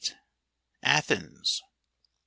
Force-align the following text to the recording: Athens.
Athens. 0.97 1.61